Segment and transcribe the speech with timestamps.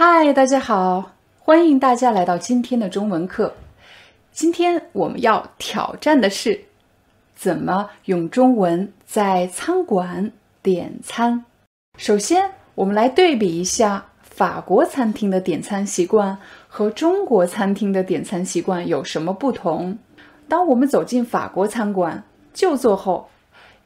[0.00, 1.10] 嗨，大家好，
[1.40, 3.52] 欢迎大家来到今天的中文课。
[4.30, 6.60] 今天我们要挑战的是
[7.34, 10.30] 怎么用中文在餐馆
[10.62, 11.44] 点餐。
[11.96, 19.98] 首先，我们来对比一下法国餐厅的点餐习惯和中国餐厅的点餐习惯有什么不同。
[20.46, 22.22] 当我们走进法国餐馆
[22.54, 23.28] 就座后，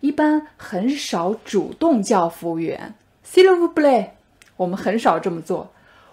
[0.00, 2.92] 一般很少主动叫服务员
[3.26, 4.08] “s'il vous plaît”，
[4.58, 5.70] 我们很少这么做。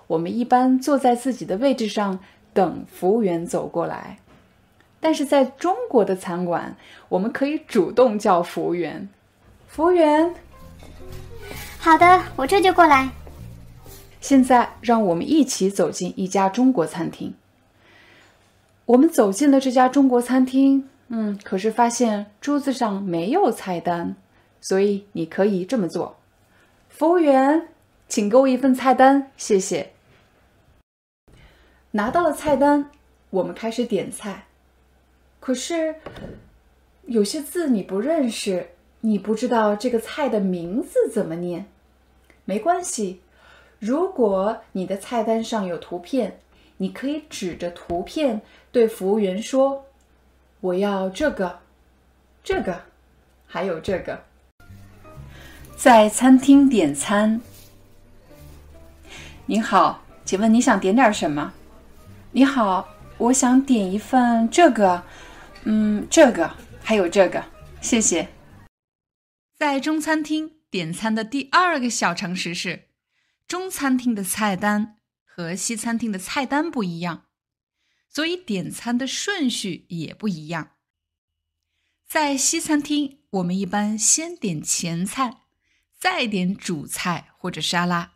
[0.09, 2.17] 我们一般坐在自己的位置上
[2.51, 4.17] 等服务员走过来，
[4.99, 6.75] 但是在中国的餐馆，
[7.09, 9.07] 我们可以主动叫服务员。
[9.67, 10.33] 服务员，
[11.77, 13.11] 好的，我这就过来。
[14.19, 17.35] 现在让我们一起走进一家中国餐厅。
[18.85, 24.15] 我们走进了这家中国餐厅，嗯，可是发现桌子上没有菜单，
[24.59, 26.17] 所以你可以这么做：
[26.89, 27.67] 服务员，
[28.07, 29.91] 请给我一份菜单，谢谢。
[31.91, 32.91] 拿到了菜单，
[33.31, 34.45] 我们开始点菜。
[35.39, 35.95] 可是
[37.05, 38.69] 有些字你不认识，
[39.01, 41.65] 你不知道这个菜的名字怎么念。
[42.45, 43.21] 没关系，
[43.79, 46.39] 如果你的菜单上有图片，
[46.77, 49.85] 你可以指着图片对服务员说
[50.61, 51.59] ：“我要这个，
[52.43, 52.81] 这个，
[53.47, 54.23] 还有这个。”
[55.75, 57.41] 在餐厅点餐。
[59.45, 61.53] 您好，请问你想点点什么？
[62.31, 65.03] 你好，我想点一份这个，
[65.63, 67.43] 嗯，这个还有这个，
[67.81, 68.29] 谢谢。
[69.57, 72.89] 在中餐厅点餐的第二个小常识是，
[73.47, 77.25] 中餐厅的菜单和西餐厅的菜单不一样，
[78.07, 80.73] 所以点餐的顺序也不一样。
[82.07, 85.41] 在西餐厅，我们一般先点前菜，
[85.97, 88.13] 再点主菜或者沙拉，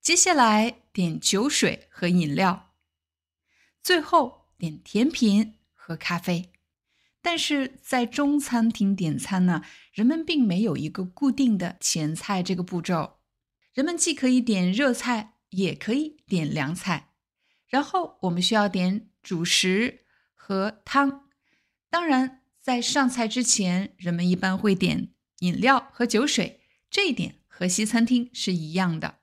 [0.00, 2.68] 接下来点酒水和饮料。
[3.82, 6.52] 最后点甜品和咖啡，
[7.22, 13.18] 但是在中餐厅点餐呢，人们并没有一个固定的前菜这个步骤，
[13.72, 17.10] 人们既可以点热菜，也可以点凉菜，
[17.66, 20.04] 然后我们需要点主食
[20.34, 21.28] 和汤。
[21.88, 25.08] 当然，在上菜之前，人们一般会点
[25.40, 26.60] 饮料和酒水，
[26.90, 29.16] 这一点和西餐厅是一样的。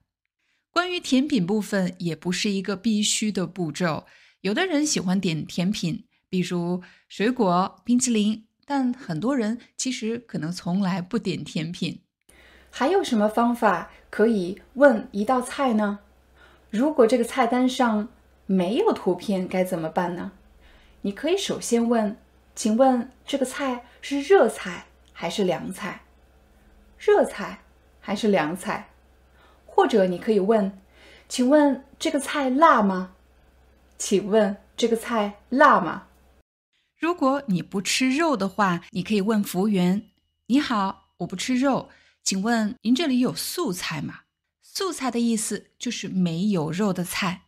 [0.71, 4.05] 关于甜品部分，也不是一个必须的步骤。
[4.47, 11.99] 有的人喜欢点甜品，比如水果、冰淇淋，但很多人其实可能从来不点甜品。
[12.69, 15.99] 还有什么方法可以问一道菜呢？
[16.69, 18.07] 如果这个菜单上
[18.45, 20.31] 没有图片，该怎么办呢？
[21.01, 22.15] 你可以首先问
[22.55, 26.03] ：“请问这个菜是热菜还是凉菜？
[26.97, 27.59] 热菜
[27.99, 28.91] 还是凉菜？”
[29.67, 30.79] 或者你可以问
[31.27, 33.11] ：“请问这个菜辣吗？”
[33.97, 36.07] 请问这个菜辣吗？
[36.95, 40.09] 如果你不吃肉的话，你可以问服务员
[40.47, 41.89] ：“你好，我不吃肉，
[42.23, 44.21] 请问您这里有素菜吗？”
[44.61, 47.45] 素菜的意思就是没有肉的菜。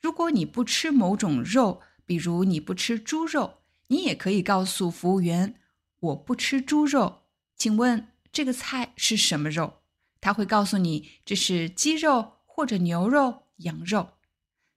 [0.00, 5.56] 如果你不吃某种肉，比如你不吃猪肉，你也可以告诉服务员
[5.98, 7.22] ：“我不吃猪肉，
[7.56, 9.80] 请问这个菜是什么肉？”
[10.20, 14.10] 他会告诉你这是鸡肉或者牛肉、羊肉。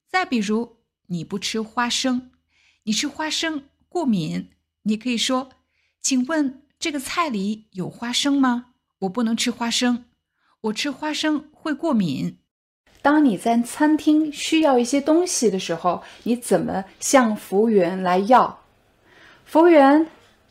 [0.07, 0.78] 再比如。
[1.11, 2.29] 你不吃花生，
[2.83, 4.51] 你吃花生过敏，
[4.83, 5.49] 你可以说
[6.03, 8.67] ：“请问这个菜里有花生吗？”
[9.01, 10.05] 我不能吃花生，
[10.61, 12.37] 我吃花生会过敏。
[13.01, 18.63] 当你在餐厅需要一些东西的时候，你怎么向服务员来要？
[19.45, 20.05] 服务员，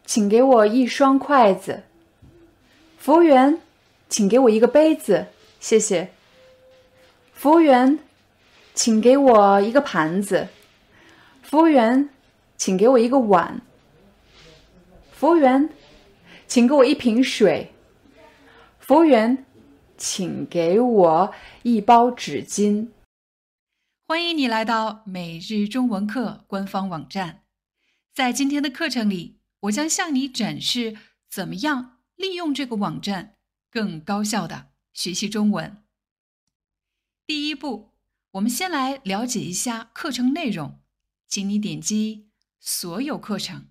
[0.05, 1.85] 请给我一双筷子。
[2.97, 3.61] 服务员，
[4.09, 5.29] 请给我一个杯子，
[5.61, 6.13] 谢谢。
[7.33, 8.01] 服务员。
[8.75, 10.47] 请给我一个盘子，
[11.49, 12.11] 服务员，
[12.59, 13.63] 请给我一个碗。
[15.13, 15.71] 服务员，
[16.47, 17.73] 请给我一瓶水。
[18.79, 19.47] 服务员，
[19.97, 22.91] 请给我一包纸巾。
[24.07, 27.45] 欢迎你来到每日中文课官方网站。
[28.15, 30.99] 在今天的课程里，我将向你展示
[31.31, 33.37] 怎么样利用这个网站
[33.71, 35.83] 更高效的学习中文。
[37.27, 37.89] 第一步。
[38.33, 40.79] 我们先来了解一下课程内容，
[41.29, 43.69] 请你点击“所有课程”。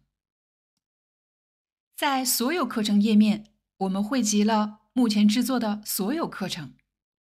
[1.98, 3.46] 在所有课程页面，
[3.78, 6.76] 我们汇集了目前制作的所有课程，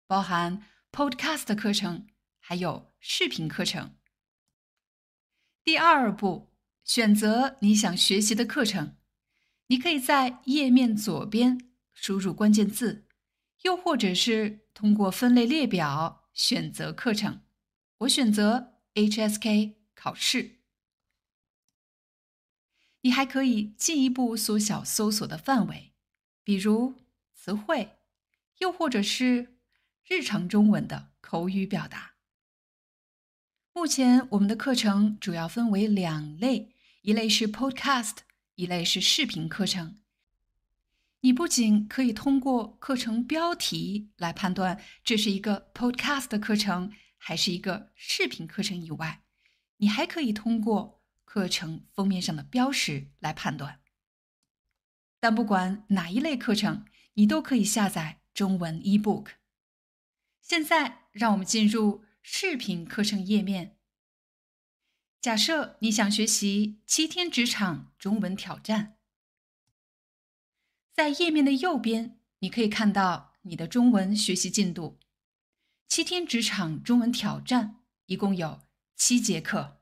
[0.05, 2.07] 包含 Podcast 课程，
[2.39, 3.95] 还有视频课程。
[5.63, 6.53] 第二步，
[6.83, 8.97] 选择你想学习的课程。
[9.67, 13.07] 你可以在页面左边输入关键字，
[13.63, 17.41] 又或者是通过分类列表选择课程。
[17.99, 20.59] 我选择 HSK 考试。
[23.01, 25.93] 你还可以进一步缩小搜索的范围，
[26.43, 26.95] 比如
[27.33, 27.97] 词汇，
[28.57, 29.57] 又或者是
[30.03, 32.15] 日常中文的口语表达。
[33.73, 38.17] 目前我们的课程主要分为两类，一类是 Podcast，
[38.55, 39.99] 一类是视频课程。
[41.19, 49.24] 你不仅可以通过课程标题来判断这是一个 Podcast 课程还是一个视频课程以外，
[49.77, 50.95] 你还可以通过。
[51.25, 53.81] 课程封面上的标识来判断，
[55.19, 56.85] 但不管哪一类课程，
[57.15, 59.31] 你都可以下载中文 eBook。
[60.39, 63.75] 现在，让我们进入视频课程页面。
[65.19, 68.95] 假设你想学习七天职场中文挑战，
[70.93, 74.97] 在页面的右边，你可以看到你的中文学习进度。
[75.89, 78.64] 七天职场中文挑战一共有
[78.95, 79.81] 七节课。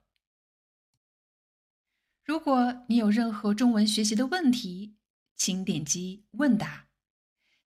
[2.23, 4.95] 如果你有任何中文学习的问题，
[5.35, 6.87] 请点击问答。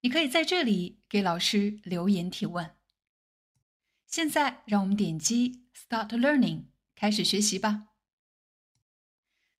[0.02, 2.76] 你可以在这里给老师留言提问。
[4.06, 6.66] 现在，让我们点击 Start Learning，
[6.96, 7.88] 开始学习吧。